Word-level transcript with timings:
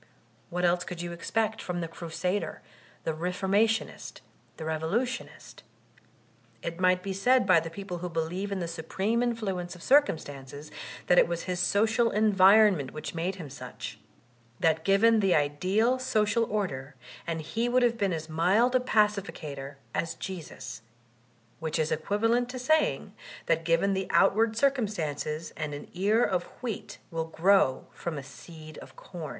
What 0.49 0.65
else 0.65 0.83
could 0.83 1.03
you 1.03 1.11
expect 1.11 1.61
from 1.61 1.79
the 1.79 1.87
Crusader, 1.87 2.63
the 3.03 3.13
Re 3.13 3.29
formationist, 3.29 4.21
the 4.57 4.65
Revolutionist? 4.65 5.61
It 6.63 6.79
might 6.79 7.03
be 7.03 7.13
said 7.13 7.45
by 7.45 7.59
the 7.59 7.69
people 7.69 7.99
who 7.99 8.09
believe 8.09 8.51
in 8.51 8.57
the 8.61 8.67
supreme 8.67 9.21
influence 9.21 9.75
of 9.75 9.83
cir 9.83 10.01
cumstances, 10.01 10.71
that 11.05 11.19
it 11.19 11.27
was 11.27 11.43
his 11.43 11.59
social 11.59 12.09
environment 12.09 12.93
which 12.93 13.13
a88 13.13 13.13
YOLTAIRINB 13.13 13.21
DB 13.21 13.25
ClEYXB 13.27 13.27
made 13.27 13.35
him 13.35 13.49
such— 13.51 13.99
^that 14.63 14.83
given 14.83 15.19
the 15.19 15.35
ideal 15.35 15.99
social 15.99 16.45
order 16.45 16.95
and 17.27 17.41
he 17.41 17.69
would 17.69 17.83
have 17.83 17.99
been 17.99 18.11
as 18.11 18.27
mild 18.27 18.73
a 18.75 18.79
pacificator 18.79 19.75
as 19.93 20.15
Jesus: 20.15 20.81
which 21.59 21.77
is 21.77 21.91
equivalent 21.91 22.49
to 22.49 22.57
saying 22.57 23.13
that 23.45 23.63
given 23.63 23.93
the 23.93 24.07
outward 24.09 24.57
circum 24.57 24.87
stances 24.87 25.53
and 25.55 25.75
an 25.75 25.87
ear 25.93 26.23
of 26.23 26.45
wheat 26.63 26.97
will 27.11 27.25
grow 27.25 27.85
from 27.93 28.17
a 28.17 28.23
seed 28.23 28.79
com. 28.95 29.29